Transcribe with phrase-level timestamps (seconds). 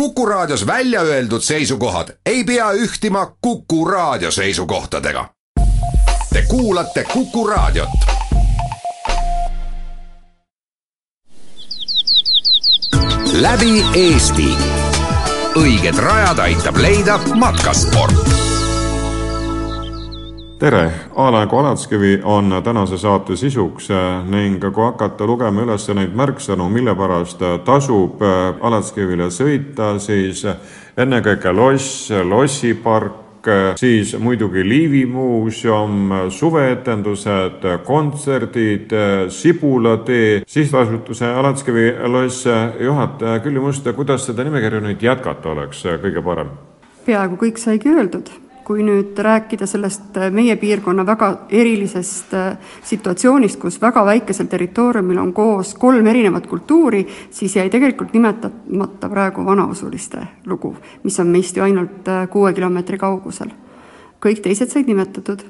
[0.00, 5.28] Kuku Raadios välja öeldud seisukohad ei pea ühtima Kuku Raadio seisukohtadega.
[6.32, 7.88] Te kuulate Kuku Raadiot.
[13.32, 14.56] läbi Eesti.
[15.56, 18.45] õiged rajad aitab leida matkasport
[20.58, 23.88] tere, Alar Kolatskivi on tänase saate sisuks
[24.30, 28.22] ning kui hakata lugema üles neid märksõnu, mille pärast tasub
[28.60, 30.44] Alatskivile sõita, siis
[30.96, 38.96] ennekõike loss, lossipark, siis muidugi Liivi muuseum, suveetendused, kontserdid,
[39.28, 42.48] Sibulatee, sihtasutuse Alatskivi loss
[42.80, 46.56] juhataja Külli Must, kuidas seda nimekirja nüüd jätkata oleks kõige parem?
[47.06, 48.32] peaaegu kõik saigi öeldud
[48.66, 52.32] kui nüüd rääkida sellest meie piirkonna väga erilisest
[52.84, 59.44] situatsioonist, kus väga väikesel territooriumil on koos kolm erinevat kultuuri, siis jäi tegelikult nimetamata praegu
[59.46, 63.54] vanausuliste lugu, mis on meist ju ainult kuue kilomeetri kaugusel.
[64.20, 65.44] kõik teised said nimetatud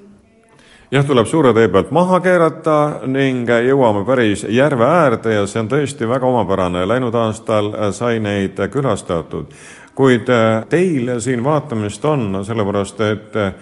[0.91, 5.71] jah, tuleb suure tee pealt maha keerata ning jõuame päris järve äärde ja see on
[5.71, 6.87] tõesti väga omapärane.
[6.89, 9.55] Läinud aastal sai neid külastatud
[9.97, 13.53] kuid äh, teil siin vaatamist on, sellepärast et äh,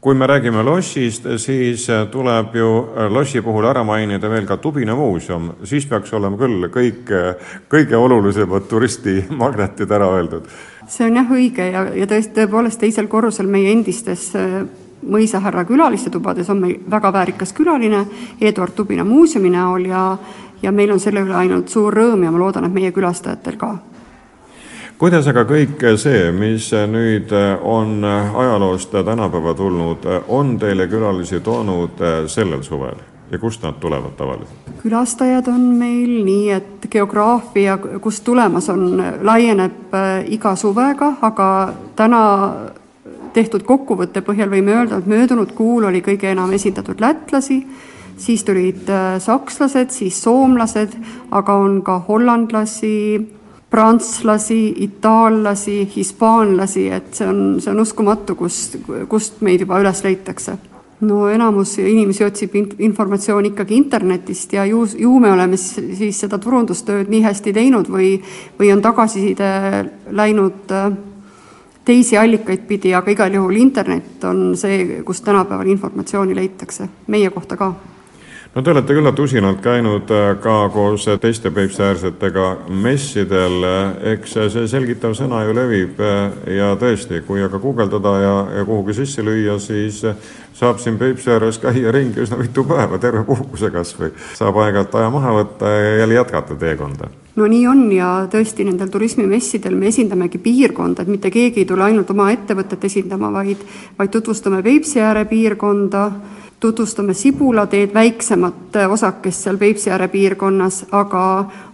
[0.00, 2.70] kui me räägime lossist, siis äh, tuleb ju
[3.14, 7.14] lossi puhul ära mainida veel ka Tubina muuseum, siis peaks olema küll kõik
[7.70, 10.50] kõige olulisemad turistimagnetid ära öeldud.
[10.90, 14.32] see on jah õige ja, ja tõesti, tõepoolest teisel korrusel meie endistes
[15.06, 18.02] mõisahärra külaliste tubades on meil väga väärikas külaline
[18.40, 20.16] Eduard Tubina muuseumi näol ja
[20.62, 23.70] ja meil on selle üle ainult suur rõõm ja ma loodan, et meie külastajatel ka
[25.00, 32.62] kuidas aga kõik see, mis nüüd on ajaloost tänapäeva tulnud, on teile külalisi toonud sellel
[32.62, 34.70] suvel ja kust nad tulevad tavaliselt?
[34.82, 41.48] külastajad on meil nii, et geograafia, kust tulemas on, laieneb äh, iga suvega, aga
[41.96, 42.22] täna
[43.34, 47.60] tehtud kokkuvõtte põhjal võime öelda, et möödunud kuul oli kõige enam esindatud lätlasi,
[48.16, 50.96] siis tulid äh, sakslased, siis soomlased,
[51.30, 52.96] aga on ka hollandlasi,
[53.70, 60.58] prantslasi, itaallasi, hispaanlasi, et see on, see on uskumatu, kust, kust meid juba üles leitakse.
[61.00, 62.52] no enamus inimesi otsib
[62.84, 67.88] informatsiooni ikkagi internetist ja ju, ju me oleme siis, siis seda turundustööd nii hästi teinud
[67.88, 68.10] või,
[68.58, 69.48] või on tagasiside
[70.12, 70.90] läinud äh,
[71.84, 77.56] teisi allikaid pidi, aga igal juhul internet on see, kust tänapäeval informatsiooni leitakse, meie kohta
[77.56, 77.72] ka
[78.54, 82.46] no te olete küllalt usinalt käinud äh, ka koos teiste Peipsi-äärsetega
[82.82, 83.62] messidel,
[84.14, 88.96] eks see selgitav sõna ju levib äh, ja tõesti, kui aga guugeldada ja, ja kuhugi
[88.98, 90.02] sisse lüüa, siis
[90.60, 94.10] saab siin Peipsi ääres käia ringi üsna mitu päeva, terve puhkuse kas või.
[94.34, 97.12] saab aeg-ajalt aja maha võtta ja jälle jätkata teekonda.
[97.38, 101.86] No nii on ja tõesti nendel turismimessidel me esindamegi piirkonda, et mitte keegi ei tule
[101.86, 103.62] ainult oma ettevõtet esindama, vaid,
[103.98, 106.04] vaid tutvustame Peipsi ääre piirkonda
[106.60, 111.24] tutvustame Sibulateed, väiksemat osakest seal Peipsi ääre piirkonnas, aga,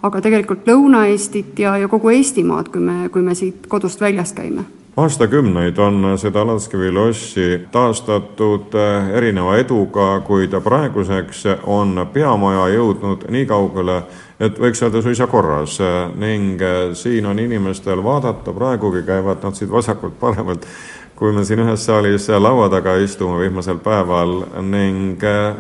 [0.03, 4.65] aga tegelikult Lõuna-Eestit ja, ja kogu Eestimaad, kui me, kui me siit kodust väljas käime.
[4.97, 13.45] Aastakümneid on seda Alatskivi lossi taastatud eh, erineva eduga, kuid praeguseks on peamaja jõudnud nii
[13.51, 13.99] kaugele,
[14.41, 15.77] et võiks öelda suisa korras.
[16.17, 20.65] Ning eh, siin on inimestel vaadata, praegugi käivad nad siit vasakult-paremalt
[21.17, 25.57] kui me siin ühes saalis laua taga istume vihmasel päeval ning äh,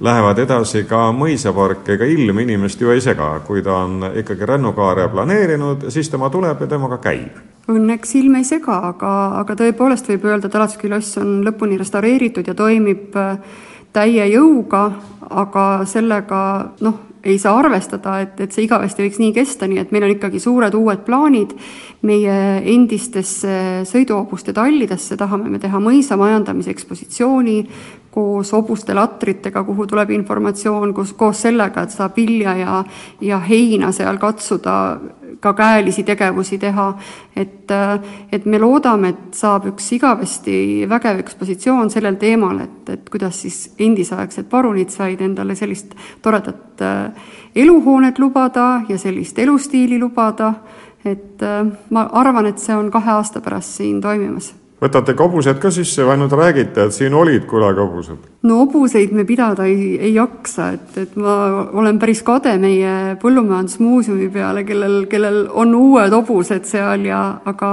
[0.00, 5.08] lähevad edasi ka mõisapark, ega ilm inimest ju ei sega, kui ta on ikkagi rännukaare
[5.12, 7.38] planeerinud, siis tema tuleb ja temaga käib.
[7.68, 12.46] Õnneks ilm ei sega, aga, aga tõepoolest võib öelda, et Alatski loss on lõpuni restaureeritud
[12.46, 13.36] ja toimib äh,
[13.92, 14.86] täie jõuga,
[15.30, 16.40] aga sellega
[16.84, 20.14] noh, ei saa arvestada, et, et see igavesti võiks nii kesta, nii et meil on
[20.14, 21.54] ikkagi suured uued plaanid.
[22.02, 27.56] meie endistesse sõiduhobuste tallidesse tahame me teha mõisa majandamise ekspositsiooni
[28.18, 32.80] koos hobuste latritega, kuhu tuleb informatsioon, kus koos sellega, et saab vilja ja,
[33.22, 34.74] ja heina seal katsuda
[35.40, 36.88] ka käelisi tegevusi teha,
[37.38, 37.70] et,
[38.34, 40.58] et me loodame, et saab üks igavesti
[40.90, 45.94] vägev ekspositsioon sellel teemal, et, et kuidas siis endisaegsed parunid said endale sellist
[46.24, 50.56] toredat äh, eluhoonet lubada ja sellist elustiili lubada,
[51.06, 51.60] et äh,
[51.94, 56.14] ma arvan, et see on kahe aasta pärast siin toimimas võtate hobused ka sisse või
[56.16, 58.26] ainult räägite, et siin olid kunagi hobused?
[58.46, 61.38] no hobuseid me pidada ei, ei jaksa, et, et ma
[61.72, 67.72] olen päris kade meie Põllumajandusmuuseumi peale, kellel, kellel on uued hobused seal ja aga,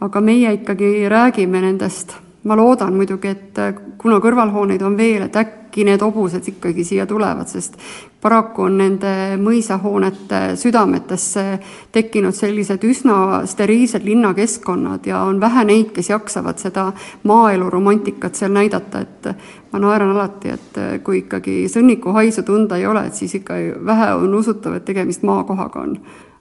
[0.00, 3.58] aga meie ikkagi räägime nendest ma loodan muidugi, et
[4.00, 7.76] kuna kõrvalhooneid on veel, et äkki need hobused ikkagi siia tulevad, sest
[8.20, 11.44] paraku on nende mõisahoonete südametesse
[11.92, 16.88] tekkinud sellised üsna steriilsed linnakeskkonnad ja on vähe neid, kes jaksavad seda
[17.28, 19.30] maaelu romantikat seal näidata, et
[19.72, 24.34] ma naeran alati, et kui ikkagi sõnnikuhaisu tunda ei ole, et siis ikka vähe on
[24.34, 25.96] usutav, et tegemist maakohaga on.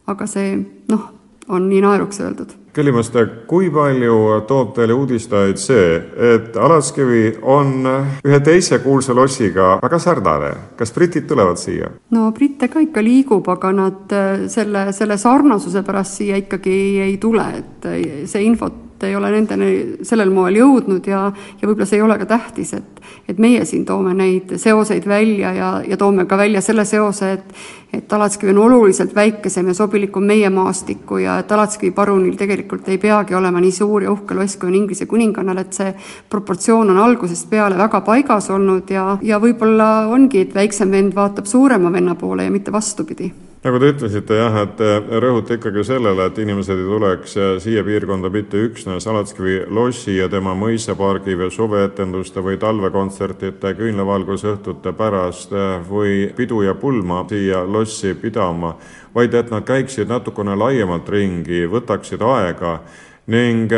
[0.09, 0.55] aga see
[0.89, 1.18] noh,
[1.49, 4.15] on nii naeruks öeldud Kellimaste, kui palju
[4.47, 5.95] toob teile uudistajaid see,
[6.35, 7.87] et Alatskivi on
[8.23, 11.89] ühe teise kuulsa lossiga väga sarnane, kas britid tulevad siia?
[12.13, 17.17] no britte ka ikka liigub, aga nad äh, selle, selle sarnasuse pärast siia ikkagi ei
[17.21, 19.69] tule, et äh, see infot ei ole nendeni
[20.05, 21.25] sellel moel jõudnud ja,
[21.61, 25.53] ja võib-olla see ei ole ka tähtis, et, et meie siin toome neid seoseid välja
[25.55, 27.59] ja, ja toome ka välja selle seose, et,
[27.93, 32.97] et Alatskivi on oluliselt väikesem ja sobilikum meie maastikku ja et Alatskivi parunil tegelikult ei
[33.01, 35.93] peagi olema nii suur ja uhke loss, kui on Inglise kuningannal, et see
[36.29, 41.49] proportsioon on algusest peale väga paigas olnud ja, ja võib-olla ongi, et väiksem vend vaatab
[41.49, 43.31] suurema venna poole ja mitte vastupidi
[43.63, 48.31] nagu te ütlesite jah, et te rõhute ikkagi sellele, et inimesed ei tuleks siia piirkonda
[48.31, 55.51] mitte üksnes Alatskivi lossi ja tema mõisapargi või suveetenduste või talvekontsertide, küünlavalgusõhtute pärast
[55.89, 58.77] või pidu ja pulma siia lossi pidama,
[59.15, 62.79] vaid et nad käiksid natukene laiemalt ringi, võtaksid aega
[63.27, 63.73] ning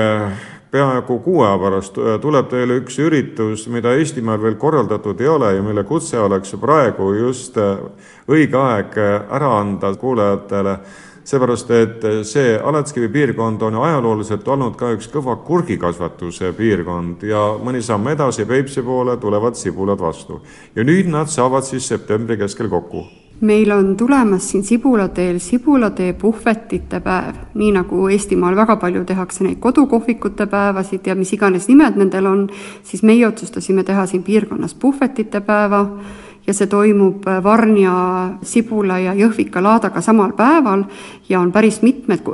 [0.72, 5.64] peaaegu kuu aja pärast tuleb teile üks üritus, mida Eestimaal veel korraldatud ei ole ja
[5.64, 7.58] mille kutse oleks praegu just
[8.32, 10.78] õige aeg ära anda kuulajatele,
[11.28, 17.84] seepärast et see Alatskivi piirkond on ajalooliselt olnud ka üks kõva kurgikasvatuse piirkond ja mõni
[17.84, 20.42] samm edasi Peipsi poole tulevad sibulad vastu.
[20.76, 23.06] ja nüüd nad saavad siis septembri keskel kokku
[23.42, 29.60] meil on tulemas siin Sibulateel Sibulatee puhvetite päev, nii nagu Eestimaal väga palju tehakse neid
[29.60, 32.50] kodukohvikute päevasid ja mis iganes nimed nendel on,
[32.84, 35.86] siis meie otsustasime teha siin piirkonnas puhvetite päeva
[36.48, 37.94] ja see toimub Varnja,
[38.44, 40.84] Sibula ja Jõhvika laadaga samal päeval
[41.30, 42.26] ja on päris mitmed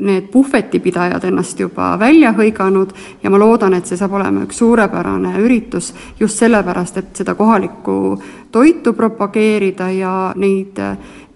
[0.00, 5.34] need puhvetipidajad ennast juba välja hõiganud ja ma loodan, et see saab olema üks suurepärane
[5.42, 7.98] üritus just sellepärast, et seda kohalikku
[8.52, 10.78] toitu propageerida ja neid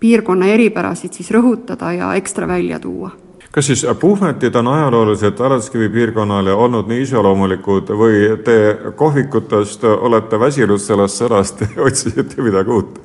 [0.01, 3.11] piirkonna eripärasid siis rõhutada ja ekstra välja tuua
[3.53, 8.59] kas siis puhvetid on ajalooliselt Alatskivi piirkonnale olnud nii iseloomulikud või te
[8.97, 13.01] kohvikutest olete väsinud sellest sõnast ja otsisite midagi uut?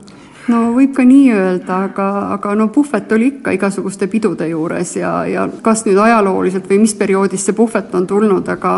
[0.47, 2.07] no võib ka nii öelda, aga,
[2.37, 6.95] aga no puhvet oli ikka igasuguste pidude juures ja, ja kas nüüd ajalooliselt või mis
[6.95, 8.77] perioodist see puhvet on tulnud, aga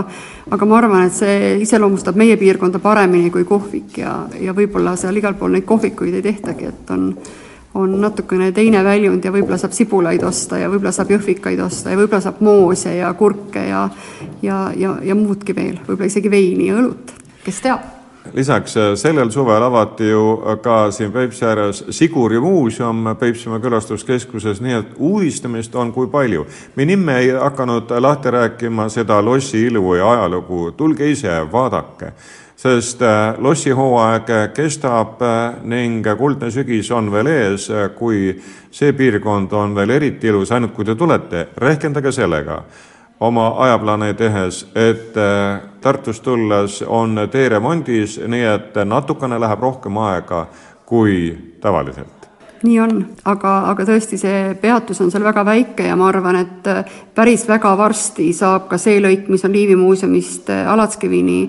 [0.49, 5.21] aga ma arvan, et see iseloomustab meie piirkonda paremini kui kohvik ja, ja võib-olla seal
[5.21, 7.11] igal pool neid kohvikuid ei tehtagi, et on
[7.73, 11.99] on natukene teine väljund ja võib-olla saab sibulaid osta ja võib-olla saab jõhvikaid osta ja
[11.99, 13.85] võib-olla saab moose ja kurke ja
[14.41, 17.95] ja, ja, ja muudki veel, võib-olla isegi veini ja õlut, kes teab?
[18.33, 20.23] Lisaks äh, sellel suvel avati ju
[20.61, 26.45] ka siin Peipsi ääres Siguri muuseum Peipsimaa külastuskeskuses, nii et uudistamist on kui palju.
[26.75, 32.13] me nimme ei hakanud lahti rääkima seda lossi ilu ja ajalugu, tulge ise, vaadake
[32.59, 38.33] sest äh, lossihooaeg kestab äh, ning kuldne sügis on veel ees, äh, kui
[38.71, 42.61] see piirkond on veel eriti ilus, ainult kui te tulete, rehkendage sellega.
[43.19, 45.15] Oma ajaplaane tehes, et
[45.83, 50.45] Tartust tulles on tee remondis, nii et natukene läheb rohkem aega
[50.87, 52.29] kui tavaliselt.
[52.63, 56.71] Nii on, aga, aga tõesti, see peatus on seal väga väike ja ma arvan, et
[57.15, 61.41] päris väga varsti saab ka see lõik, mis on Liivi muuseumist Alatskivini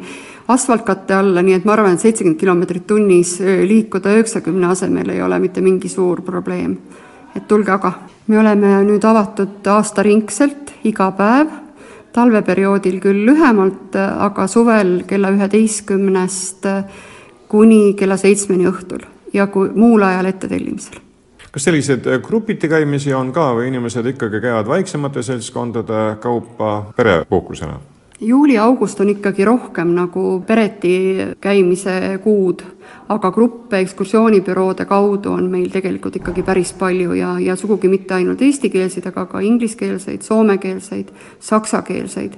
[0.52, 5.38] asfaltkatte alla, nii et ma arvan, et seitsekümmend kilomeetrit tunnis liikuda üheksakümne asemel ei ole
[5.38, 6.76] mitte mingi suur probleem.
[7.37, 7.92] et tulge aga.
[8.26, 11.49] me oleme nüüd avatud aastaringselt iga päev,
[12.12, 16.66] talveperioodil küll lühemalt, aga suvel kella üheteistkümnest
[17.49, 21.07] kuni kella seitsmeni õhtul ja kui muul ajal ettetellimisel
[21.50, 27.80] kas selliseid grupiti käimisi on ka või inimesed ikkagi käivad väiksemate seltskondade kaupa perepuhkusena?
[28.20, 30.94] Juuli-august on ikkagi rohkem nagu pereti
[31.40, 32.62] käimise kuud,
[33.08, 38.42] aga gruppe ekskursioonibüroode kaudu on meil tegelikult ikkagi päris palju ja, ja sugugi mitte ainult
[38.42, 42.36] eestikeelseid, aga ka ingliskeelseid, soomekeelseid, saksakeelseid.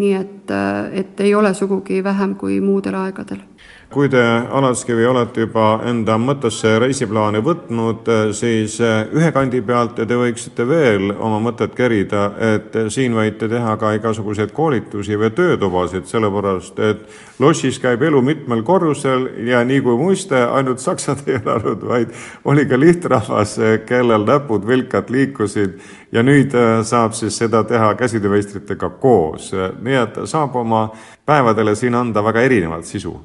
[0.00, 0.50] nii et,
[0.96, 3.42] et ei ole sugugi vähem kui muudel aegadel
[3.90, 4.20] kui te,
[4.50, 8.06] Alatskivi, olete juba enda mõttesse reisiplaani võtnud,
[8.38, 13.90] siis ühe kandi pealt te võiksite veel oma mõtet kerida, et siin võite teha ka
[13.98, 17.02] igasuguseid koolitusi või töötubasid, sellepärast et
[17.42, 22.68] lossis käib elu mitmel korrusel ja nii kui muiste, ainult saksad ei elanud, vaid oli
[22.70, 23.56] ka lihtrahvas,
[23.90, 25.80] kellel näpud vilkad liikusid
[26.14, 26.54] ja nüüd
[26.86, 29.50] saab siis seda teha käsitöömeistritega koos.
[29.82, 30.86] nii et saab oma
[31.26, 33.18] päevadele siin anda väga erinevat sisu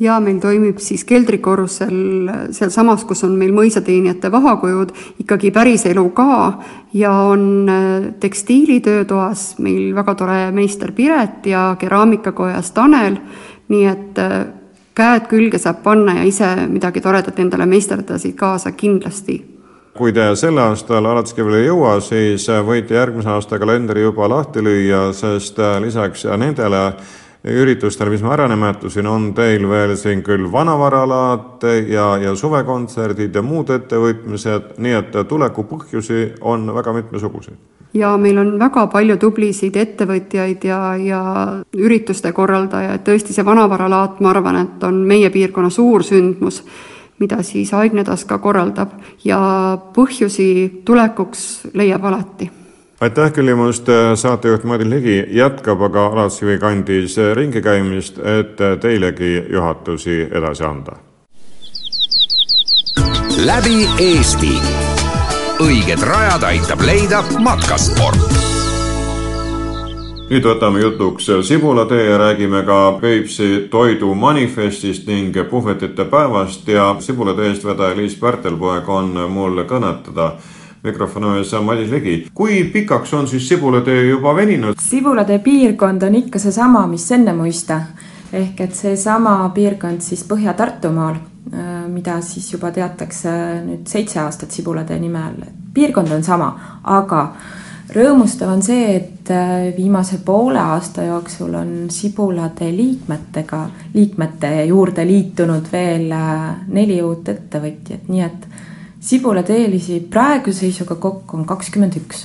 [0.00, 6.58] ja meil toimib siis keldrikorrusel sealsamas, kus on meil mõisateenijate vahakojud, ikkagi päriselu ka.
[6.94, 13.18] Ja on äh, tekstiilitöötoas meil väga tore meister Piret ja keraamikakojas Tanel,
[13.68, 14.38] nii et äh,
[14.94, 19.40] käed külge saab panna ja ise midagi toredat endale meisterdada siit kaasa kindlasti.
[19.94, 25.12] Kui te sel aastal Alatskivile ei jõua, siis võite järgmise aasta kalendri juba lahti lüüa,
[25.14, 26.88] sest äh, lisaks nendele
[27.44, 33.42] üritustel, mis ma ära nimetasin, on teil veel siin küll vanavaralaad ja, ja suvekontserdid ja
[33.44, 37.58] muud ettevõtmised, nii et tuleku põhjusi on väga mitmesuguseid.
[37.94, 41.20] ja meil on väga palju tublisid ettevõtjaid ja, ja
[41.76, 46.64] ürituste korraldajaid, tõesti see vanavaralaat, ma arvan, et on meie piirkonna suur sündmus,
[47.20, 48.96] mida siis Aignetas ka korraldab.
[49.24, 52.50] Ja põhjusi tulekuks leiab alati
[53.00, 60.64] aitäh küsimast, saatejuht Madis Ligi jätkab aga Alatsivi kandis ringi käimist, et teilegi juhatusi edasi
[60.64, 60.96] anda.
[63.44, 64.54] läbi Eesti.
[65.60, 68.18] õiged rajad aitab leida matkasport
[70.30, 77.96] nüüd võtame jutuks Sibulatee ja räägime ka Peipsi toidumanifestist ning puhvetite päevast ja Sibulatee eestvedaja
[77.96, 80.32] Liis Pärtelpoeg on mul kõnetada
[80.84, 82.28] mikrofoni ees Madis Ligi.
[82.34, 84.74] kui pikaks on siis Sibulatee juba veninud?
[84.80, 87.80] Sibulatee piirkond on ikka seesama, mis enne muista.
[88.32, 91.14] ehk et seesama piirkond siis Põhja-Tartumaal,
[91.52, 93.30] äh, mida siis juba teatakse
[93.64, 95.44] nüüd seitse aastat Sibulatee nime all.
[95.74, 96.50] piirkond on sama,
[96.84, 97.28] aga
[97.94, 105.72] rõõmustav on see, et äh, viimase poole aasta jooksul on Sibulatee liikmetega, liikmete juurde liitunud
[105.72, 108.48] veel äh, neli uut ettevõtjat, nii et
[109.04, 112.24] sibulateelisi praeguse seisuga kokku on kakskümmend üks.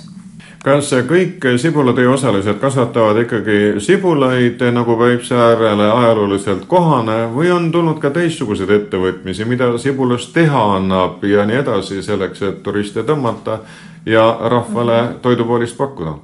[0.64, 8.02] Kas kõik sibulatee osalised kasvatavad ikkagi sibulaid nagu Peipsi äärele ajalooliselt kohane või on tulnud
[8.04, 13.62] ka teistsuguseid ettevõtmisi, mida sibulast teha annab ja nii edasi, selleks et turiste tõmmata
[14.06, 16.18] ja rahvale toidupoolist pakkuda?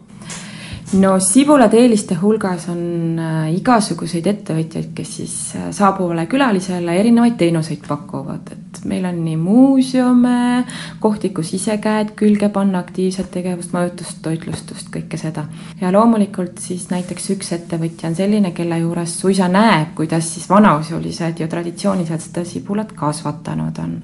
[0.99, 8.51] no sibulateeliste hulgas on äh, igasuguseid ettevõtjaid, kes siis äh, saabuvale külalisele erinevaid teenuseid pakuvad,
[8.51, 10.65] et meil on nii muuseume,
[10.99, 15.45] kohti, kus ise käed külge panna, aktiivset tegevust, majutust, toitlustust, kõike seda.
[15.81, 21.39] ja loomulikult siis näiteks üks ettevõtja on selline, kelle juures suisa näeb, kuidas siis vanausulised
[21.39, 24.01] ja traditsiooniliselt seda sibulat kasvatanud on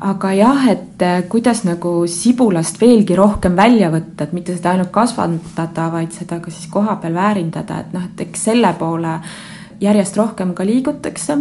[0.00, 4.92] aga jah, et eh, kuidas nagu sibulast veelgi rohkem välja võtta, et mitte seda ainult
[4.94, 9.18] kasvatada, vaid seda ka siis kohapeal väärindada, et noh, et eks selle poole
[9.82, 11.36] järjest rohkem ka liigutakse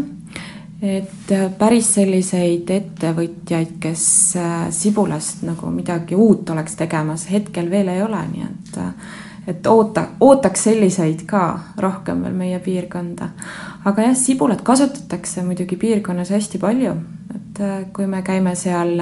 [0.82, 4.06] et äh, päris selliseid ettevõtjaid, kes
[4.42, 9.20] äh, sibulast nagu midagi uut oleks tegemas, hetkel veel ei ole, nii et äh,
[9.50, 11.44] et oota, ootaks selliseid ka
[11.82, 13.30] rohkem veel meie piirkonda.
[13.86, 16.94] aga jah, sibulat kasutatakse muidugi piirkonnas hästi palju,
[17.36, 17.62] et
[17.94, 18.94] kui me käime seal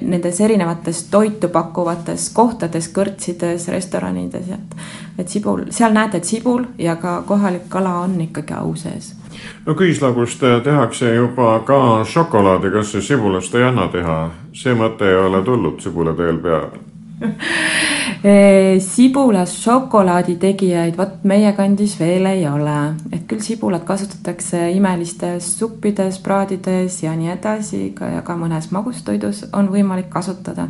[0.00, 4.78] nendes erinevates toitu pakkuvates kohtades, kõrtsides, restoranides, et
[5.18, 9.17] et sibul, seal näete, et sibul ja ka kohalik kala on ikkagi au sees
[9.66, 14.20] no küüslagust tehakse juba ka šokolaadi, kas see sibulast ei anna teha?
[14.52, 16.86] see mõte ei ole tulnud sibulateel peale
[18.94, 22.76] sibulas šokolaadi tegijaid, vot meie kandis veel ei ole,
[23.12, 27.82] et küll sibulat kasutatakse imelistes suppides, praadides ja nii edasi,
[28.14, 30.68] ja ka mõnes magustoidus on võimalik kasutada.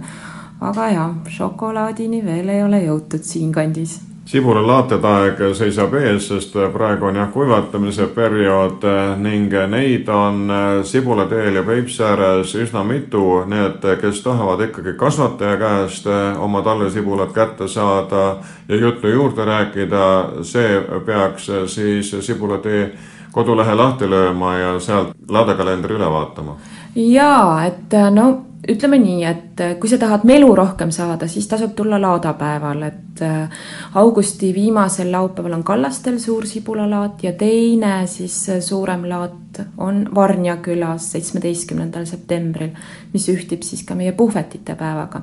[0.60, 7.16] aga jah, šokolaadini veel ei ole jõutud siinkandis sibula laatetaeg seisab ees, sest praegu on
[7.16, 8.84] jah kuivatamise periood
[9.22, 10.50] ning neid on
[10.84, 17.32] Sibulateel ja Peipsi ääres üsna mitu, nii et kes tahavad ikkagi kasvataja käest oma tallesibulat
[17.32, 18.26] kätte saada
[18.68, 20.04] ja juttu juurde rääkida,
[20.42, 22.90] see peaks siis Sibulatee
[23.32, 26.58] kodulehe lahti lööma ja sealt laadakalendri üle vaatama.
[26.94, 31.74] jaa, et no ütleme nii, et äh, kui sa tahad melu rohkem saada, siis tasub
[31.78, 33.60] tulla laadapäeval, et äh,
[34.00, 40.58] augusti viimasel laupäeval on Kallastel suur sibulalaat ja teine siis äh, suurem laat on Varnja
[40.62, 42.74] külas seitsmeteistkümnendal septembril,
[43.12, 45.22] mis ühtib siis ka meie puhvetite päevaga.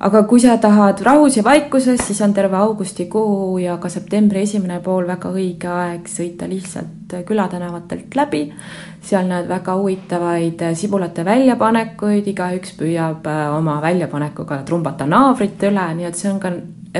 [0.00, 4.80] aga kui sa tahad rahus ja vaikuses, siis on terve augustikuu ja ka septembri esimene
[4.80, 8.52] pool väga õige aeg sõita lihtsalt sealt külatänavatelt läbi.
[9.06, 16.18] seal näed väga huvitavaid sibulate väljapanekuid, igaüks püüab oma väljapanekuga trumbata naabrit üle, nii et
[16.18, 16.50] see on ka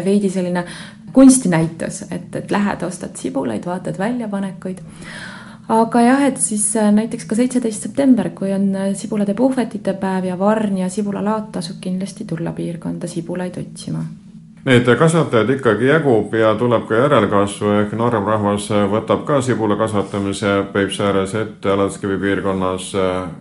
[0.04, 0.64] veidi selline
[1.12, 4.82] kunstinäitus, et, et lähed, ostad sibulaid, vaatad väljapanekuid
[5.68, 10.38] aga jah, et siis äh, näiteks ka seitseteist september, kui on sibulate puhvetite päev ja
[10.38, 14.04] Varn ja sibulalaat, tasub kindlasti tulla piirkonda sibulaid otsima.
[14.66, 20.56] Neid kasvatajaid ikkagi jagub ja tuleb ka järelkasvu ehk noorem rahvas võtab ka sibula kasvatamise
[20.72, 22.88] Peipsi ääres ette Alatskivi piirkonnas.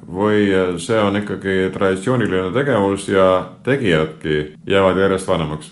[0.06, 3.26] Või see on ikkagi traditsiooniline tegevus ja
[3.66, 4.38] tegijadki
[4.70, 5.72] jäävad järjest vanemaks?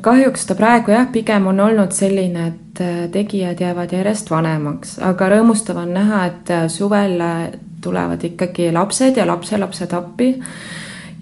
[0.00, 5.82] Kahjuks ta praegu jah, pigem on olnud selline, et tegijad jäävad järjest vanemaks, aga rõõmustav
[5.82, 7.18] on näha, et suvel
[7.82, 10.30] tulevad ikkagi lapsed ja lapselapsed appi.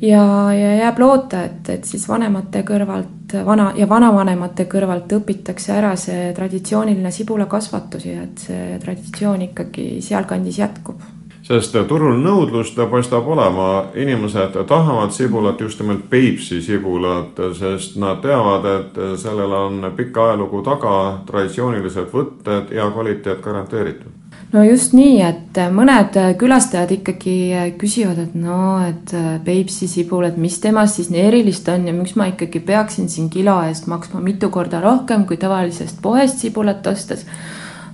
[0.03, 5.95] ja, ja jääb loota, et, et siis vanemate kõrvalt, vana ja vanavanemate kõrvalt õpitakse ära
[5.97, 11.03] see traditsiooniline sibulakasvatus ja et see traditsioon ikkagi sealkandis jätkub.
[11.43, 18.69] Sest turul nõudlust paistab olema, inimesed tahavad sibulat, just nimelt Peipsi sibulat, sest nad teavad,
[18.77, 20.97] et sellel on pikk ajalugu taga,
[21.27, 24.22] traditsioonilised võtted, hea kvaliteet garanteeritud
[24.53, 27.37] no just nii, et mõned külastajad ikkagi
[27.81, 29.15] küsivad, et no, et
[29.47, 33.31] Peipsi sibul, et mis temast siis nii erilist on ja miks ma ikkagi peaksin siin
[33.33, 37.27] kilo eest maksma mitu korda rohkem kui tavalisest poest sibulat ostes.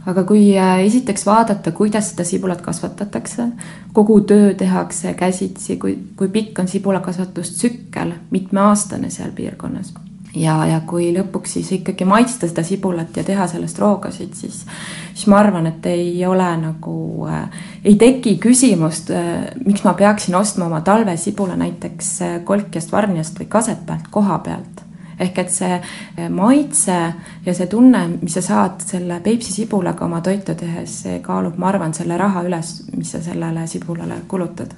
[0.09, 3.51] Aga kui äh, esiteks vaadata, kuidas seda sibulat kasvatatakse,
[3.93, 9.93] kogu töö tehakse käsitsi, kui, kui pikk on sibulakasvatustsükkel, mitmeaastane seal piirkonnas
[10.37, 14.65] ja, ja kui lõpuks siis ikkagi maitsta seda sibulat ja teha sellest roogasid, siis,
[15.13, 20.37] siis ma arvan, et ei ole nagu äh,, ei teki küsimust äh,, miks ma peaksin
[20.39, 24.85] ostma oma talvesibula näiteks äh, Kolkjast, Varnjast või Kasepäelt koha pealt.
[25.19, 26.95] Ehk et see eh, maitse
[27.43, 31.73] ja see tunne, mis sa saad selle Peipsi sibulaga oma toitu tehes, see kaalub, ma
[31.73, 34.77] arvan, selle raha üles, mis sa sellele sibulale kulutad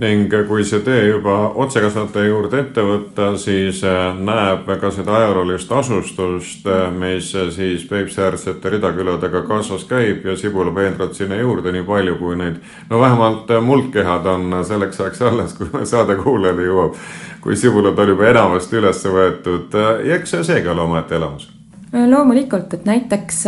[0.00, 5.72] ning kui see tee juba otsekasvataja juurde ette võtta, siis äh, näeb ka seda ajaloolist
[5.72, 12.36] asustust, äh, mis siis Peipsi-äärsete ridaküladega kaasas käib ja sibulapeenrad sinna juurde nii palju, kui
[12.40, 17.00] neid, no vähemalt muldkehad on selleks ajaks alles, kui saade kuulajale jõuab.
[17.42, 19.74] kui sibulad on juba enamasti üles võetud
[20.06, 21.50] ja eks seegi ole omaette elamus
[21.92, 23.42] loomulikult, et näiteks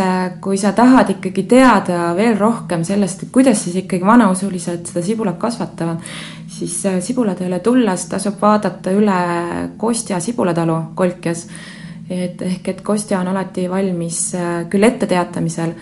[0.45, 6.03] kui sa tahad ikkagi teada veel rohkem sellest, kuidas siis ikkagi vanausulised seda sibulat kasvatavad,
[6.59, 9.21] siis äh, sibulateele tulles tasub vaadata üle
[9.77, 11.47] Kostja sibulatalu Kolkjas.
[12.11, 15.73] et ehk, et Kostja on alati valmis äh, küll etteteatamisel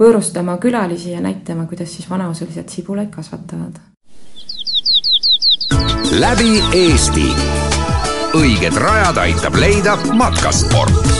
[0.00, 3.80] võõrustama külalisi ja näitama, kuidas siis vanausulised sibulaid kasvatavad.
[6.20, 7.32] läbi Eesti.
[8.34, 11.19] õiged rajad aitab leida matkasport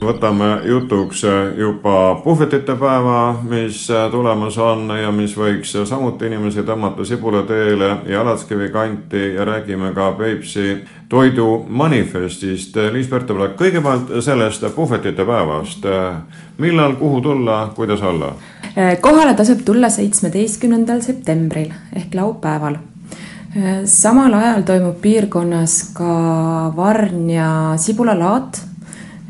[0.00, 1.22] võtame jutuks
[1.58, 8.20] juba puhvetite päeva, mis tulemas on ja mis võiks samuti inimesi tõmmata Sibula teele ja
[8.20, 10.76] Alatskivi kanti ja räägime ka Peipsi
[11.08, 12.76] toidumanifestist.
[12.92, 15.86] Liis Pertepõlek, kõigepealt sellest puhvetite päevast.
[16.58, 18.34] millal, kuhu tulla, kuidas olla?
[19.00, 22.76] kohale tasub tulla seitsmeteistkümnendal septembril ehk laupäeval
[23.84, 28.75] samal ajal toimub piirkonnas ka Varn ja sibulalaat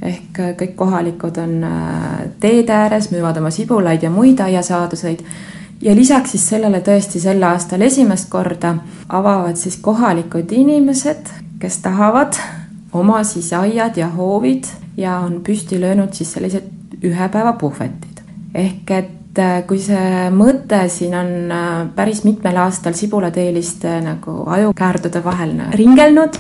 [0.03, 5.25] ehk äh, kõik kohalikud on äh, teede ääres, müüvad oma sibulaid ja muid aiasaaduseid.
[5.83, 8.77] ja lisaks siis sellele tõesti sel aastal esimest korda
[9.09, 11.29] avavad siis kohalikud inimesed,
[11.59, 12.37] kes tahavad
[12.93, 14.65] oma siis aiad ja hoovid
[14.97, 18.23] ja on püsti löönud siis sellised ühe päeva puhvetid.
[18.55, 24.39] ehk et et äh, kui see mõte siin on äh, päris mitmel aastal sibulateeliste nagu
[24.53, 26.39] ajukäärdude vahel ringelnud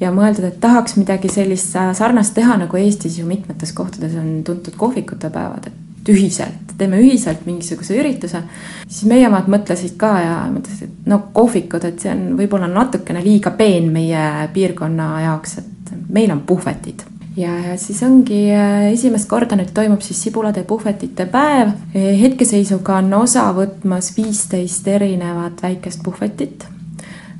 [0.00, 4.78] ja mõeldud, et tahaks midagi sellist sarnast teha, nagu Eestis ju mitmetes kohtades on tuntud
[4.80, 8.40] kohvikute päevad, et ühiselt, teeme ühiselt mingisuguse ürituse,
[8.86, 13.20] siis meie omad mõtlesid ka ja mõtlesid, et no kohvikud, et see on võib-olla natukene
[13.24, 17.04] liiga peen meie piirkonna jaoks, et meil on puhvetid
[17.38, 21.74] ja, siis ongi äh, esimest korda nüüd toimub siis sibulade puhvetite päev.
[21.94, 26.66] E, hetkeseisuga on osa võtmas viisteist erinevat väikest puhvetit,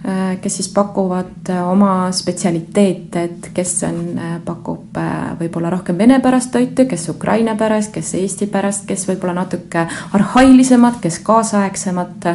[0.06, 4.02] äh, kes siis pakuvad äh, oma spetsialiteete, et kes on,
[4.46, 4.98] pakub
[5.40, 11.20] võib-olla rohkem vene-pärast toitu, kes Ukraina pärast, kes Eesti pärast, kes võib-olla natuke arhailisemad, kes
[11.26, 12.28] kaasaegsemad.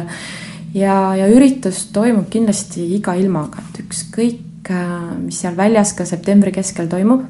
[0.74, 4.42] ja, ja üritus toimub kindlasti iga ilmaga, et ükskõik,
[5.20, 7.24] mis seal väljas ka septembri keskel toimub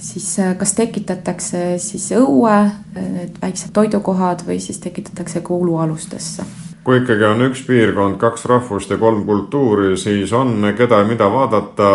[0.00, 2.56] siis äh, kas tekitatakse siis õue,
[2.96, 6.48] äh, need väiksed toidukohad või siis tekitatakse ka ulualustesse.
[6.84, 11.28] kui ikkagi on üks piirkond, kaks rahvust ja kolm kultuuri, siis on keda ja mida
[11.30, 11.90] vaadata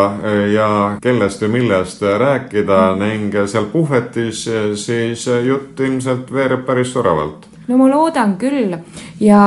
[0.54, 0.68] ja
[1.02, 7.88] kellest ja millest rääkida ning seal puhvetis siis jutt ilmselt veereb päris soravalt no ma
[7.90, 8.76] loodan küll.
[9.20, 9.42] Ja,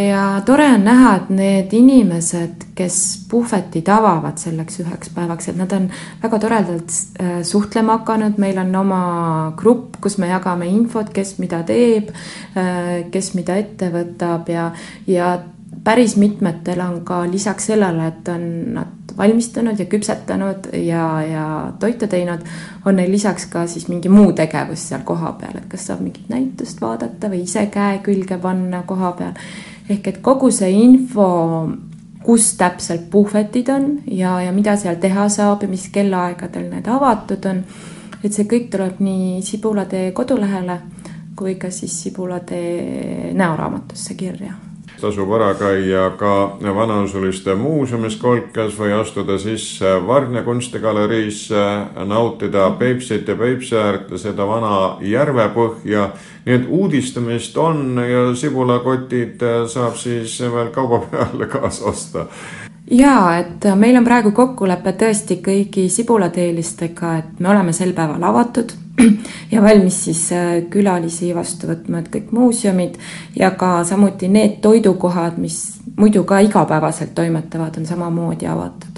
[0.00, 2.96] ja tore on näha, et need inimesed, kes
[3.30, 5.90] puhvetit avavad selleks üheks päevaks, et nad on
[6.22, 9.02] väga toredalt äh, suhtlema hakanud, meil on oma
[9.56, 12.12] grupp, kus me jagame infot, kes mida teeb,
[12.56, 14.70] äh, kes mida ette võtab ja,
[15.10, 15.34] ja
[15.84, 21.44] päris mitmetel on ka lisaks sellele, et on nad valmistanud ja küpsetanud ja, ja
[21.80, 22.44] toitu teinud,
[22.84, 26.80] on neil lisaks ka siis mingi muu tegevus seal kohapeal, et kas saab mingit näitust
[26.80, 29.36] vaadata või ise käe külge panna koha peal.
[29.90, 31.28] ehk et kogu see info,
[32.24, 37.46] kus täpselt puhvetid on ja, ja mida seal teha saab ja mis kellaaegadel need avatud
[37.52, 37.62] on,
[38.24, 40.80] et see kõik tuleb nii Sibulatee kodulehele
[41.36, 44.69] kui ka siis Sibulatee näoraamatusse kirja
[45.00, 51.64] tasub ära käia ka Vanausuliste muuseumis Kolkas või astuda sisse Vargna kunstigaleriisse,
[52.06, 56.10] nautida Peipsit ja Peipsi äärt ja seda vana järvepõhja.
[56.44, 62.26] nii et uudistamist on ja sibulakotid saab siis veel kauba peale kaasa osta
[62.90, 68.74] ja et meil on praegu kokkulepe tõesti kõigi sibulateelistega, et me oleme sel päeval avatud
[69.52, 72.98] ja valmis siis äh, külalisi vastu võtma, et kõik muuseumid
[73.38, 75.60] ja ka samuti need toidukohad, mis
[75.96, 78.89] muidu ka igapäevaselt toimetavad, on samamoodi avatud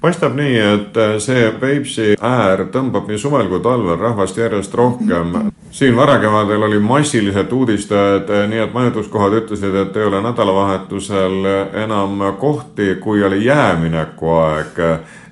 [0.00, 5.50] paistab nii, et äh, see Peipsi äär tõmbab nii suvel kui talvel rahvast järjest rohkem.
[5.70, 11.48] siin varakevadel oli massiliselt uudistajad, äh, nii et majutuskohad ütlesid, et ei ole nädalavahetusel
[11.84, 14.78] enam kohti, kui oli jäämineku aeg.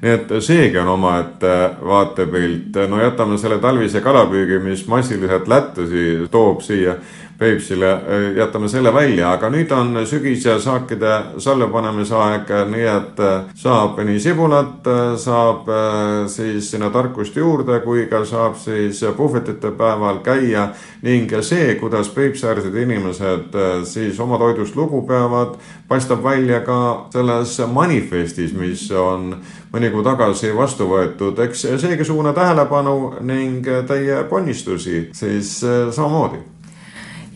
[0.02, 2.76] nii et seegi on omaette vaatepilt.
[2.88, 6.94] no jätame selle talvise kalapüügi, mis massiliselt lättusi toob siia
[7.38, 11.10] Peipsile, äh, jätame selle välja, aga nüüd on sügis ja saakide
[11.44, 15.68] salve panemise aeg, nii et äh, saab nii sibulat, äh, saab
[16.32, 20.70] siis sinna tarkust juurde, kui ka saab siis puhvetite päeval käia
[21.04, 26.80] ning see, kuidas Peipsiäärsed inimesed siis oma toidust lugu peavad, paistab välja ka
[27.12, 29.34] selles manifestis, mis on
[29.76, 36.55] mõni kuu tagasi vastu võetud, eks seegi suuna tähelepanu ning teie ponnistusi siis samamoodi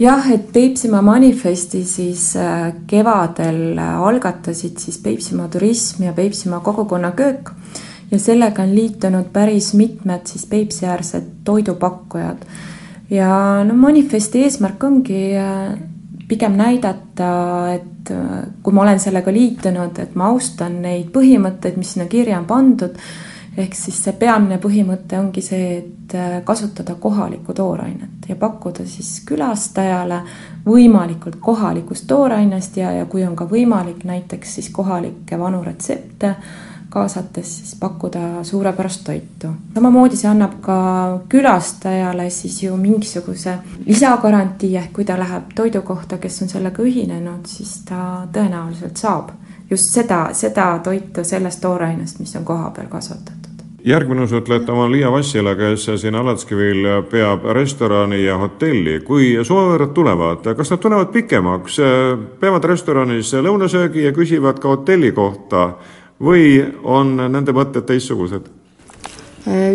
[0.00, 7.50] jah, et Peipsimaa manifesti siis äh, kevadel äh, algatasid siis Peipsimaa turism ja Peipsimaa kogukonnaköök
[8.10, 12.44] ja sellega on liitunud päris mitmed siis Peipsiäärsed toidupakkujad.
[13.10, 15.78] ja no manifesti eesmärk ongi äh,
[16.28, 18.10] pigem näidata, et
[18.62, 22.94] kui ma olen sellega liitunud, et ma austan neid põhimõtteid, mis sinna kirja on pandud
[23.60, 29.20] ehk siis see peamine põhimõte ongi see, et äh, kasutada kohalikku toorainet ja pakkuda siis
[29.28, 30.22] külastajale
[30.66, 36.34] võimalikult kohalikust toorainest ja, ja kui on ka võimalik, näiteks siis kohalikke vanu retsepte
[36.90, 39.48] kaasates siis pakkuda suurepärast toitu.
[39.74, 40.78] samamoodi see annab ka
[41.28, 47.46] külastajale siis ju mingisuguse lisagarantii, ehk kui ta läheb toidu kohta, kes on sellega ühinenud,
[47.46, 49.30] siis ta tõenäoliselt saab
[49.70, 53.39] just seda, seda toitu sellest toorainest, mis on kohapeal kasvatatud
[53.84, 59.00] järgmine suhtletav on Liia Vassila, kes siin Alatskivil peab restorani ja hotelli.
[59.00, 61.80] kui suvevõõrad tulevad, kas nad tulevad pikemaks,
[62.40, 65.74] peavad restoranis lõunasöögi ja küsivad ka hotelli kohta
[66.20, 68.48] või on nende mõtted teistsugused?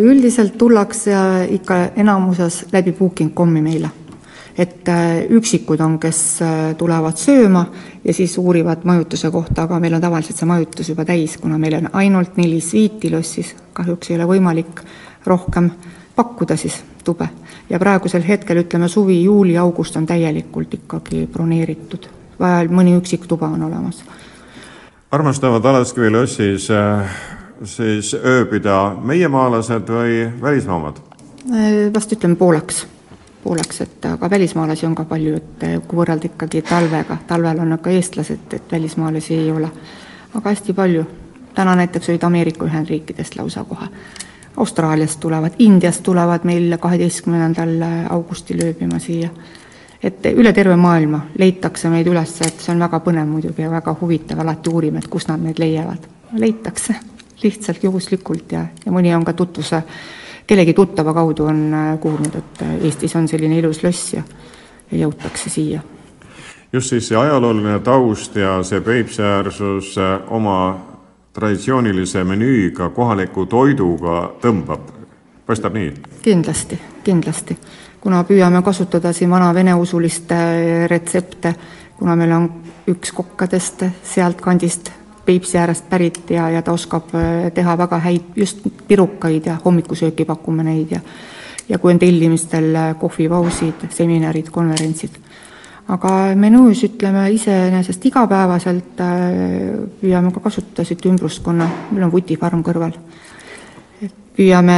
[0.01, 1.11] üldiselt tullakse
[1.49, 3.89] ikka enamuses läbi booking.com'i meile
[4.57, 7.65] et äh, üksikud on, kes äh, tulevad sööma
[8.03, 11.75] ja siis uurivad majutuse kohta, aga meil on tavaliselt see majutus juba täis, kuna meil
[11.81, 14.83] on ainult neli sviiti lossis, kahjuks ei ole võimalik
[15.25, 15.69] rohkem
[16.15, 17.29] pakkuda siis tube.
[17.69, 22.07] ja praegusel hetkel, ütleme suvi, juuli, august on täielikult ikkagi broneeritud,
[22.39, 24.03] vajal mõni üksik tuba on olemas.
[25.11, 27.11] armastavad Alaskivi lossis äh,
[27.63, 31.03] siis ööbida meiemaalased või välismaalad?
[31.93, 32.87] vast ütleme pooleks
[33.45, 37.93] pooleks, et aga välismaalasi on ka palju, et kui võrrelda ikkagi talvega, talvel on ka
[37.93, 39.69] eestlased, et välismaalasi ei ole.
[40.35, 41.03] aga hästi palju,
[41.55, 43.87] täna näiteks olid Ameerika Ühendriikidest lausa kohe.
[44.57, 49.29] Austraaliast tulevad, Indiast tulevad meil kaheteistkümnendal augustil ööbima siia.
[50.03, 53.95] et üle terve maailma leitakse meid üles, et see on väga põnev muidugi ja väga
[54.01, 56.07] huvitav, alati uurime, et kust nad meid leiavad.
[56.33, 56.95] leitakse
[57.43, 59.83] lihtsalt juhuslikult ja, ja mõni on ka tutvuse
[60.47, 64.23] kellegi tuttava kaudu on äh, kuulnud, et äh, Eestis on selline ilus loss ja,
[64.91, 65.81] ja jõutakse siia.
[66.73, 69.95] just siis see ajalooline taust ja see Peipsiäärsus
[70.27, 70.57] oma
[71.33, 74.91] traditsioonilise menüüga, kohaliku toiduga tõmbab
[75.45, 75.93] paistab nii?
[76.21, 77.57] kindlasti, kindlasti.
[78.01, 80.35] kuna püüame kasutada siin vana veneusuliste
[80.87, 81.55] retsepte,
[81.97, 82.49] kuna meil on
[82.87, 84.91] üks kokkadest sealtkandist
[85.25, 90.25] Peipsi äärest pärit ja, ja ta oskab äh, teha väga häid just pirukaid ja hommikusööki
[90.25, 91.01] pakume neid ja
[91.69, 95.21] ja kui on tellimistel äh, kohvipausid, seminarid, konverentsid.
[95.87, 102.95] aga menüüs ütleme iseenesest igapäevaselt äh, püüame ka kasutada siit ümbruskonna, meil on vutifarm kõrval
[104.35, 104.77] püüame,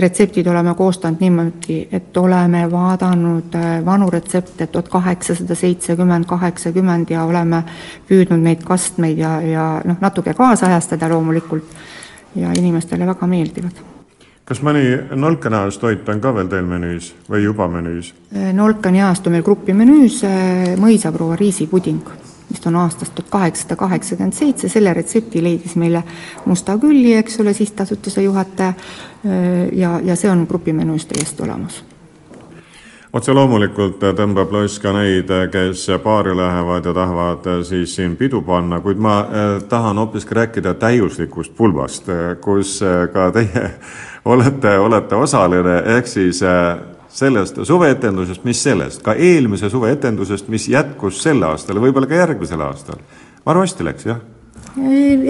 [0.00, 7.24] retseptid oleme koostanud niimoodi, et oleme vaadanud äh, vanu retsepte tuhat kaheksasada seitsekümmend, kaheksakümmend ja
[7.24, 7.62] oleme
[8.08, 11.76] püüdnud neid kastmeid ja, ja noh, natuke kaasajastada loomulikult
[12.36, 13.84] ja inimestele väga meeldivad.
[14.46, 18.14] kas mõni nolkanäost toit on ka veel teil menüüs või juba menüüs?
[18.34, 22.02] Äh, nolkani ajastu meil grupi menüüs äh, mõisaproua riisipuding
[22.56, 26.02] vist on aastast tuhat kaheksasada kaheksakümmend seitse, selle retsepti leidis meile
[26.46, 28.72] Musta Külli, eks ole, sihtasutuse juhataja
[29.72, 31.82] ja, ja see on grupimenüüs täiesti olemas.
[33.12, 38.80] Otse loomulikult tõmbab loss ka neid, kes baari lähevad ja tahavad siis siin pidu panna,
[38.80, 39.18] kuid ma
[39.68, 42.08] tahan hoopiski rääkida täiuslikust pulbast,
[42.40, 42.80] kus
[43.12, 43.70] ka teie
[44.32, 46.42] olete, olete osaline, ehk siis
[47.16, 52.60] sellest suveetendusest, mis sellest, ka eelmise suveetendusest, mis jätkus sel aastal ja võib-olla ka järgmisel
[52.60, 53.00] aastal.
[53.46, 54.20] maru hästi läks, jah?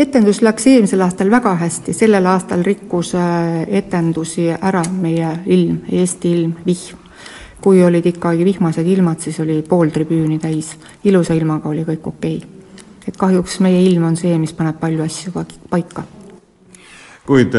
[0.02, 6.32] etendus läks eelmisel aastal väga hästi, sellel aastal rikkus äh, etendusi ära meie ilm, Eesti
[6.32, 7.02] ilm, vihm.
[7.60, 12.36] kui olid ikkagi vihmased ilmad, siis oli pool tribüüni täis, ilusa ilmaga oli kõik okei
[12.36, 12.74] okay..
[13.06, 16.02] et kahjuks meie ilm on see, mis paneb palju asju ka paika.
[17.26, 17.54] kuid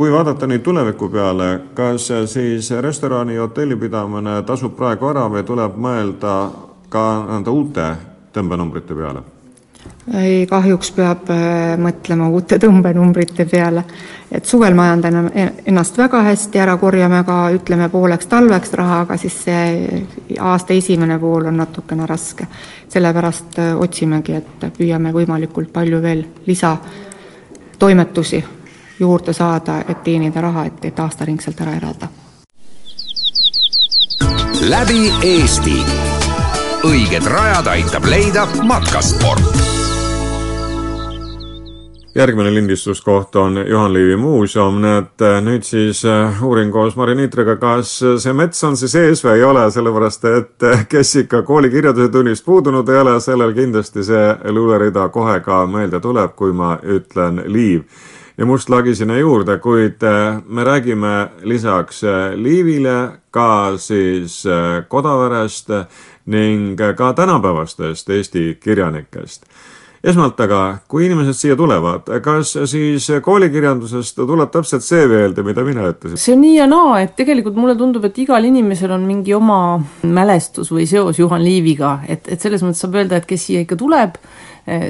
[0.00, 5.74] kui vaadata nüüd tuleviku peale, kas siis restorani ja hotellipidamine tasub praegu ära või tuleb
[5.76, 6.36] mõelda
[6.88, 7.84] ka nende uute
[8.32, 9.20] tõmbenumbrite peale?
[10.16, 13.82] ei, kahjuks peab äh, mõtlema uute tõmbenumbrite peale.
[14.32, 15.30] et suvel majandan
[15.66, 20.06] ennast väga hästi, ära korjame ka ütleme pooleks talveks raha, aga siis see
[20.38, 22.46] aasta esimene pool on natukene raske.
[22.88, 28.44] sellepärast äh, otsimegi, et püüame võimalikult palju veel lisatoimetusi
[29.00, 32.08] juurde saada, et teenida raha, et, et aastaringselt ära elada.
[34.60, 35.78] läbi Eesti.
[36.84, 39.70] õiged rajad aitab leida matkasport
[42.14, 47.56] järgmine lindistuskoht on Juhan Liivi muuseum, nii et nüüd siis eh, uurin koos Mari Niitriga,
[47.56, 51.70] kas see mets on siis ees või ei ole, sellepärast et eh, kes ikka kooli
[51.70, 56.76] kirjanduse tunnist puudunud ei ole, sellel kindlasti see luulerida kohe ka meelde tuleb, kui ma
[56.82, 57.86] ütlen liiv
[58.40, 65.68] ja Mustlagi sinna juurde, kuid äh, me räägime lisaks äh, Liivile ka siis äh, Kodaverest
[66.26, 69.44] ning ka tänapäevastest Eesti kirjanikest
[70.04, 75.90] esmalt aga, kui inimesed siia tulevad, kas siis koolikirjandusest tuleb täpselt see meelde, mida mina
[75.90, 76.20] ütlesin?
[76.20, 79.60] see on nii ja naa, et tegelikult mulle tundub, et igal inimesel on mingi oma
[80.08, 83.76] mälestus või seos Juhan Liiviga, et, et selles mõttes saab öelda, et kes siia ikka
[83.80, 84.16] tuleb,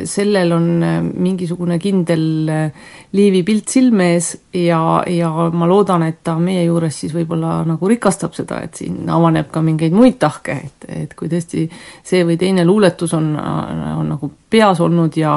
[0.04, 4.80] sellel on eh, mingisugune kindel eh, Liivi pilt silme ees ja,
[5.10, 9.50] ja ma loodan, et ta meie juures siis võib-olla nagu rikastab seda, et siin avaneb
[9.50, 11.66] ka mingeid muid tahke, et, et kui tõesti
[12.06, 15.36] see või teine luuletus on, on nagu peas olnud ja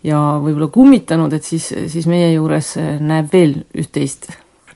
[0.00, 2.72] ja võib-olla kummitanud, et siis, siis meie juures
[3.04, 4.30] näeb veel üht-teist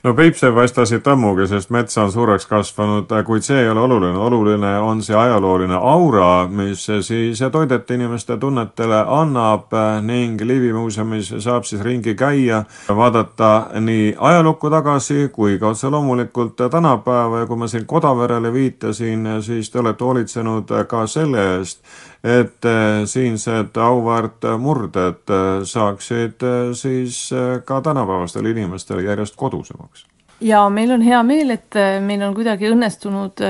[0.05, 3.81] no Peipsi ei paista siit ammugi, sest mets on suureks kasvanud, kuid see ei ole
[3.81, 9.73] oluline, oluline on see ajalooline aura, mis siis toidet inimeste tunnetele annab
[10.05, 16.61] ning Liivi muuseumis saab siis ringi käia, vaadata nii ajalukku tagasi kui ka otse loomulikult
[16.71, 17.39] tänapäeva.
[17.39, 21.81] Ja kui ma siin Kodaverele viitasin, siis te olete hoolitsenud ka selle eest,
[22.25, 27.29] et äh, siinsed auväärt murded äh, saaksid äh, siis
[27.65, 30.05] ka tänapäevastele inimestele järjest kodusemaks.
[30.41, 33.45] ja meil on hea meel, et meil on kuidagi õnnestunud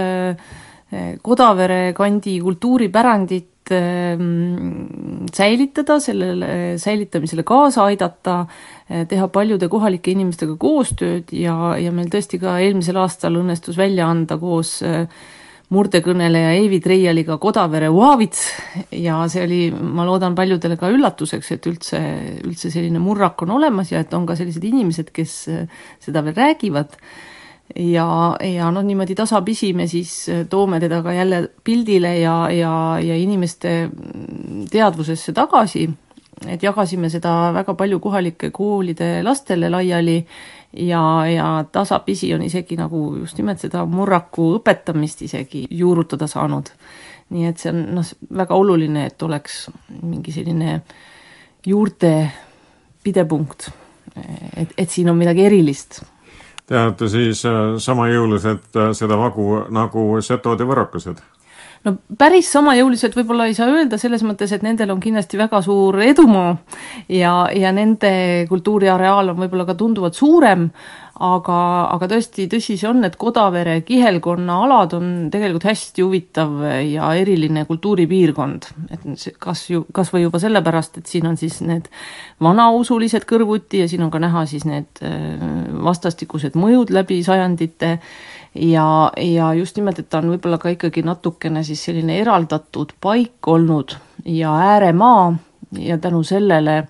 [1.25, 3.71] Kodavere kandi kultuuripärandit
[5.33, 8.35] säilitada, sellele säilitamisele kaasa aidata,
[9.09, 14.37] teha paljude kohalike inimestega koostööd ja, ja meil tõesti ka eelmisel aastal õnnestus välja anda
[14.39, 15.09] koos äh,
[15.73, 18.43] murdekõneleja Eivi Treialiga Kodavere Uavits
[18.93, 22.01] ja see oli, ma loodan, paljudele ka üllatuseks, et üldse,
[22.45, 25.37] üldse selline murrak on olemas ja et on ka sellised inimesed, kes
[26.05, 26.97] seda veel räägivad.
[27.75, 28.07] ja,
[28.45, 33.89] ja noh, niimoodi tasapisi me siis toome teda ka jälle pildile ja, ja, ja inimeste
[34.71, 35.89] teadvusesse tagasi,
[36.45, 40.19] et jagasime seda väga palju kohalike koolide lastele laiali
[40.75, 46.71] ja, ja tasapisi on isegi nagu just nimelt seda murraku õpetamist isegi juurutada saanud.
[47.29, 49.69] nii et see on noh, väga oluline, et oleks
[50.01, 50.81] mingi selline
[51.65, 52.11] juurte
[53.03, 53.69] pidepunkt,
[54.57, 56.03] et, et siin on midagi erilist
[56.65, 57.43] Te olete siis
[57.77, 61.19] sama jõulised seda vagu nagu setod ja võrokesed
[61.85, 65.99] no päris samajõulised võib-olla ei saa öelda, selles mõttes, et nendel on kindlasti väga suur
[66.03, 66.55] edumaa
[67.11, 68.11] ja, ja nende
[68.49, 70.69] kultuuriareaal on võib-olla ka tunduvalt suurem,
[71.23, 71.57] aga,
[71.95, 77.65] aga tõesti, tõsi see on, et Kodavere kihelkonna alad on tegelikult hästi huvitav ja eriline
[77.69, 78.67] kultuuripiirkond.
[78.91, 81.87] et kas ju, kas või juba sellepärast, et siin on siis need
[82.43, 85.37] vanausulised kõrvuti ja siin on ka näha siis need äh,
[85.83, 87.99] vastastikused mõjud läbi sajandite
[88.55, 93.47] ja, ja just nimelt, et ta on võib-olla ka ikkagi natukene siis selline eraldatud paik
[93.47, 95.31] olnud ja ääremaa
[95.79, 96.83] ja tänu sellele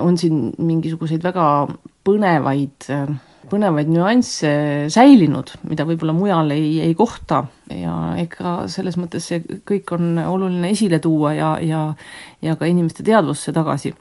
[0.00, 1.46] on siin mingisuguseid väga
[2.04, 2.88] põnevaid,
[3.50, 4.52] põnevaid nüansse
[4.92, 7.44] säilinud, mida võib-olla mujal ei, ei kohta.
[7.70, 11.82] Ja ega selles mõttes see kõik on oluline esile tuua ja, ja,
[12.42, 13.94] ja ka inimeste teadvusse tagasi.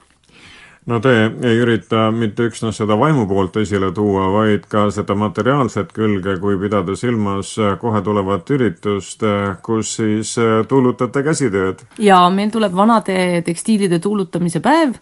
[0.90, 1.12] No te
[1.46, 6.58] ei ürita mitte üksnes seda vaimu poolt esile tuua, vaid ka seda materiaalset külge, kui
[6.58, 9.26] pidada silmas kohe tulevat üritust,
[9.66, 10.34] kus siis
[10.72, 11.84] tuulutate käsitööd.
[12.00, 14.98] ja meil tuleb vanade tekstiilide tuulutamise päev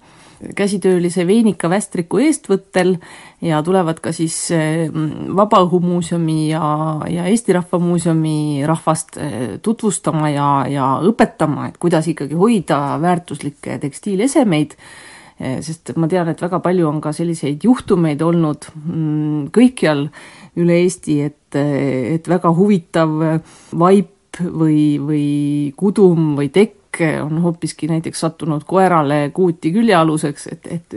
[0.56, 2.96] käsitöölise Veinika Västriku eestvõttel
[3.42, 6.64] ja tulevad ka siis mm, Vabaõhumuuseumi ja,
[7.10, 13.80] ja Eesti Rahva Muuseumi rahvast eh, tutvustama ja, ja õpetama, et kuidas ikkagi hoida väärtuslikke
[13.84, 14.78] tekstiilesemeid
[15.38, 20.08] Eh, sest ma tean, et väga palju on ka selliseid juhtumeid olnud mm, kõikjal
[20.58, 23.14] üle Eesti, et, et väga huvitav
[23.78, 25.28] vaip või, või
[25.78, 26.76] kudum või tekk
[27.22, 30.96] on hoopiski näiteks sattunud koerale kuuti küljealuseks, et, et,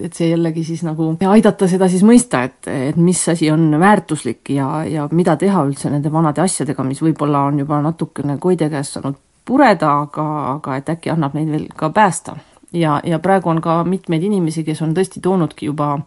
[0.00, 4.54] et see jällegi siis nagu aidata seda siis mõista, et, et mis asi on väärtuslik
[4.54, 8.96] ja, ja mida teha üldse nende vanade asjadega, mis võib-olla on juba natukene koide käest
[8.96, 12.38] saanud pureda, aga, aga et äkki annab neid veel ka päästa.
[12.72, 15.98] Ja, ja praegu on ka mitmeid inimesi, kes on tõesti toonudki juba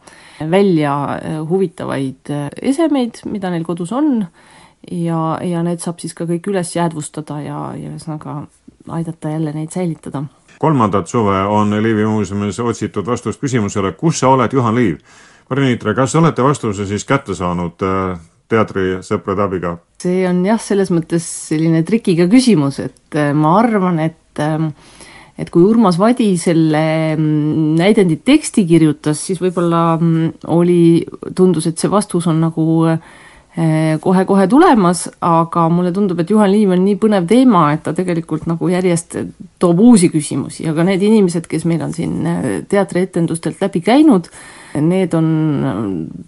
[0.50, 0.96] välja
[1.50, 4.24] huvitavaid esemeid, mida neil kodus on
[4.92, 8.46] ja, ja need saab siis ka kõik üles jäädvustada ja, ja ühesõnaga
[8.96, 10.24] aidata jälle neid säilitada.
[10.60, 15.00] kolmandat suve on Liivi muuseumis otsitud vastust küsimusele, kus sa oled, Juhan Liiv?
[15.50, 18.20] Marinitre, kas olete vastuse siis kätte saanud äh,
[18.50, 19.78] teatrisõprade abiga?
[20.02, 24.72] see on jah, selles mõttes selline trikiga küsimus, et ma arvan, et äh,
[25.40, 31.04] et kui Urmas Vadi selle mm, näidendi teksti kirjutas, siis võib-olla mm, oli,
[31.36, 33.00] tundus, et see vastus on nagu eh,
[34.02, 38.50] kohe-kohe tulemas, aga mulle tundub, et Juhan Liiv on nii põnev teema, et ta tegelikult
[38.52, 39.16] nagu järjest
[39.64, 44.28] toob uusi küsimusi, aga need inimesed, kes meil on siin eh, teatrietendustelt läbi käinud,
[44.84, 45.30] need on,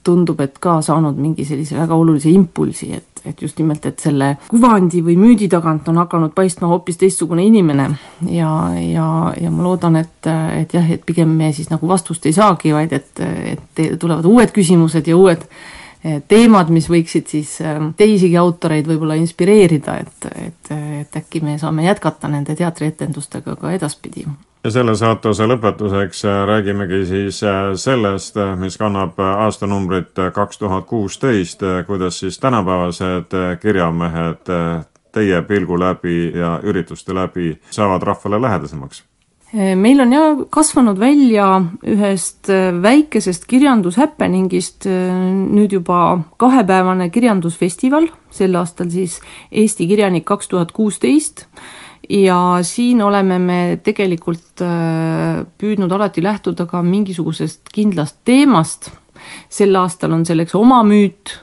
[0.08, 4.28] tundub, et ka saanud mingi sellise väga olulise impulsi, et et just nimelt, et selle
[4.48, 7.90] kuvandi või müüdi tagant on hakanud paistma hoopis teistsugune inimene.
[8.32, 10.30] Ja, ja, ja ma loodan, et,
[10.62, 14.54] et jah, et pigem me siis nagu vastust ei saagi, vaid et, et tulevad uued
[14.56, 15.76] küsimused ja uued eh,
[16.28, 21.88] teemad, mis võiksid siis eh, teisigi autoreid võib-olla inspireerida, et, et, et äkki me saame
[21.88, 24.28] jätkata nende teatrietendustega ka edaspidi
[24.68, 30.86] ja selle saatuse lõpetuseks äh, räägimegi siis äh, sellest, äh, mis kannab aastanumbrit kaks tuhat
[30.86, 34.52] kuusteist, kuidas siis tänapäevased kirjamehed
[35.12, 39.04] teie pilgu läbi ja ürituste läbi saavad rahvale lähedasemaks?
[39.54, 41.48] Meil on jah kasvanud välja
[41.88, 42.50] ühest
[42.84, 51.46] väikesest kirjandushäppeningist nüüd juba kahepäevane kirjandusfestival, sel aastal siis Eesti kirjanik kaks tuhat kuusteist
[52.10, 58.92] ja siin oleme me tegelikult äh, püüdnud alati lähtuda ka mingisugusest kindlast teemast.
[59.50, 61.34] sel aastal on selleks oma müüt,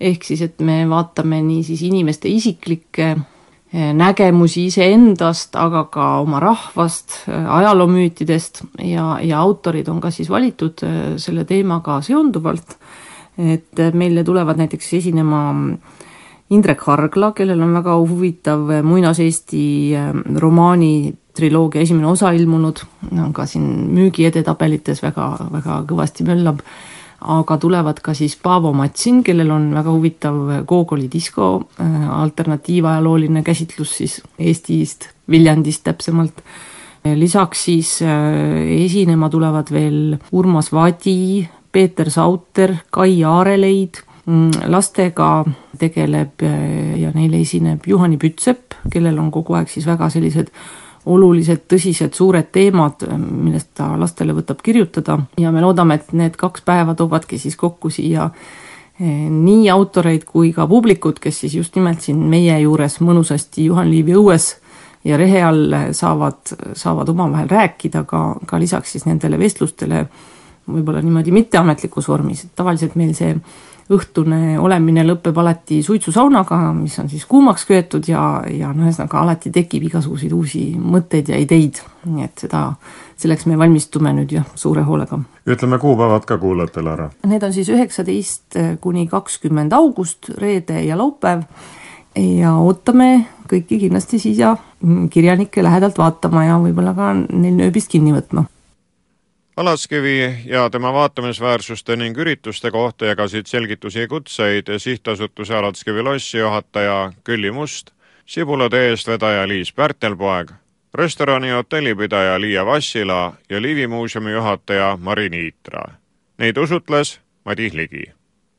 [0.00, 3.22] ehk siis, et me vaatame nii siis inimeste isiklikke äh,
[3.72, 10.82] nägemusi iseendast, aga ka oma rahvast, äh, ajaloomüütidest ja, ja autorid on ka siis valitud
[11.16, 12.76] selle teemaga seonduvalt.
[13.40, 16.00] et meile tulevad näiteks esinema äh,
[16.50, 19.64] Indrek Hargla, kellel on väga huvitav muinaseesti
[20.42, 22.80] romaani triloogia esimene osa ilmunud,
[23.12, 26.64] on ka siin müügiedetabelites väga, väga kõvasti möllab,
[27.20, 33.96] aga tulevad ka siis Paavo Matsin, kellel on väga huvitav Gogoli disko äh, alternatiivajalooline käsitlus
[33.96, 36.42] siis Eestist, Viljandist täpsemalt.
[37.14, 45.44] lisaks siis äh, esinema tulevad veel Urmas Vadi, Peeter Sauter, Kai Aareleid Mm, lastega
[45.80, 50.52] tegeleb äh, ja neile esineb Juhani Pütsepp, kellel on kogu aeg siis väga sellised
[51.06, 55.18] olulised, tõsised, suured teemad, millest ta lastele võtab kirjutada.
[55.40, 58.50] Ja me loodame, et need kaks päeva toovadki siis kokku siia äh,
[59.00, 64.16] nii autoreid kui ka publikut, kes siis just nimelt siin meie juures mõnusasti Juhan Liivi
[64.18, 64.50] õues
[65.04, 70.04] ja rehe all saavad, saavad omavahel rääkida ka, ka lisaks siis nendele vestlustele
[70.72, 73.34] võib-olla niimoodi mitteametlikus vormis, et tavaliselt meil see
[73.90, 79.50] õhtune olemine lõpeb alati suitsusaunaga, mis on siis kuumaks köetud ja, ja noh, ühesõnaga alati
[79.54, 82.62] tekib igasuguseid uusi mõtteid ja ideid, nii et seda,
[83.18, 85.18] selleks me valmistume nüüd jah, suure hoolega.
[85.46, 87.10] ütleme kuupäevad ka kuulajatele ära.
[87.26, 91.42] Need on siis üheksateist kuni kakskümmend august, reede ja laupäev
[92.14, 94.54] ja ootame kõiki kindlasti siia
[95.10, 98.46] kirjanikke lähedalt vaatama ja võib-olla ka neil nööbist kinni võtma
[99.60, 107.12] Alatskivi ja tema vaatamisväärsuste ning ürituste kohta jagasid selgitusi ja kutseid sihtasutuse Alatskivi lossi juhataja
[107.24, 107.90] Külli Must,
[108.26, 110.50] Sibulatee eestvedaja Liis Pärtelpoeg,
[110.94, 115.84] restorani ja hotellipidaja Liia Vassila ja Liivi muuseumi juhataja Mari Niitra.
[116.38, 118.04] Neid usutles Madis Ligi.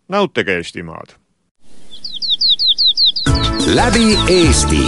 [0.08, 1.18] nautige Eestimaad!
[3.74, 4.86] läbi Eesti.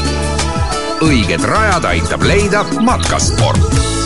[1.01, 4.02] õiged rajad aitab leida matkasport